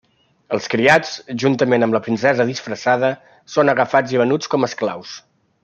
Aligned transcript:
Els 0.55 0.69
criats, 0.73 1.11
juntament 1.43 1.85
amb 1.87 1.97
la 1.97 2.01
princesa 2.07 2.47
disfressada, 2.53 3.13
són 3.57 3.73
agafats 3.77 4.17
i 4.17 4.21
venuts 4.25 4.55
com 4.55 4.67
a 4.69 4.73
esclaus. 4.75 5.13